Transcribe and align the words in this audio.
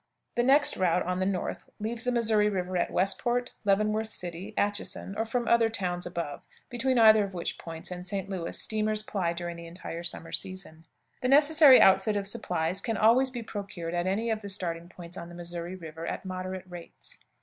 The 0.33 0.41
next 0.41 0.77
route 0.77 1.03
on 1.03 1.19
the 1.19 1.27
north 1.27 1.69
leaves 1.79 2.05
the 2.05 2.11
Missouri 2.11 2.49
River 2.49 2.75
at 2.75 2.89
Westport, 2.89 3.51
Leavenworth 3.63 4.09
City, 4.09 4.55
Atcheson, 4.57 5.15
or 5.15 5.25
from 5.25 5.47
other 5.47 5.69
towns 5.69 6.07
above, 6.07 6.47
between 6.71 6.97
either 6.97 7.23
of 7.23 7.35
which 7.35 7.59
points 7.59 7.91
and 7.91 8.03
St. 8.03 8.27
Louis 8.27 8.59
steamers 8.59 9.03
ply 9.03 9.33
during 9.33 9.57
the 9.57 9.67
entire 9.67 10.01
summer 10.01 10.31
season. 10.31 10.87
The 11.21 11.27
necessary 11.27 11.79
outfit 11.79 12.15
of 12.15 12.27
supplies 12.27 12.81
can 12.81 12.97
always 12.97 13.29
be 13.29 13.43
procured 13.43 13.93
at 13.93 14.07
any 14.07 14.31
of 14.31 14.41
the 14.41 14.49
starting 14.49 14.89
points 14.89 15.17
on 15.17 15.29
the 15.29 15.35
Missouri 15.35 15.75
River 15.75 16.07
at 16.07 16.25
moderate 16.25 16.65
rates. 16.67 17.19